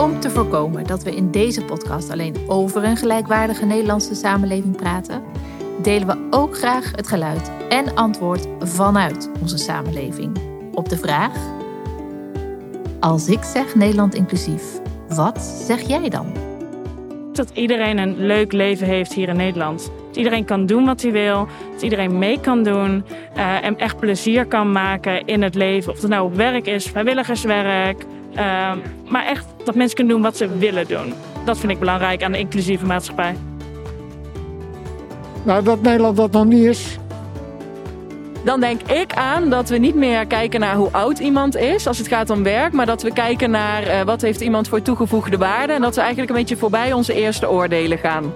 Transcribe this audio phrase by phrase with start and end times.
[0.00, 5.22] Om te voorkomen dat we in deze podcast alleen over een gelijkwaardige Nederlandse samenleving praten,
[5.82, 10.38] delen we ook graag het geluid en antwoord vanuit onze samenleving
[10.74, 11.32] op de vraag:
[13.00, 16.32] Als ik zeg Nederland inclusief, wat zeg jij dan?
[17.32, 19.90] Dat iedereen een leuk leven heeft hier in Nederland.
[20.06, 21.48] Dat iedereen kan doen wat hij wil.
[21.72, 23.04] Dat iedereen mee kan doen.
[23.36, 25.92] Uh, en echt plezier kan maken in het leven.
[25.92, 28.04] Of het nou op werk is, vrijwilligerswerk.
[28.32, 28.72] Uh,
[29.08, 31.14] maar echt dat mensen kunnen doen wat ze willen doen.
[31.44, 33.36] Dat vind ik belangrijk aan de inclusieve maatschappij.
[35.42, 36.98] Nou, dat Nederland dat nog niet is,
[38.44, 41.98] dan denk ik aan dat we niet meer kijken naar hoe oud iemand is als
[41.98, 45.36] het gaat om werk, maar dat we kijken naar uh, wat heeft iemand voor toegevoegde
[45.36, 48.32] waarde en dat we eigenlijk een beetje voorbij onze eerste oordelen gaan.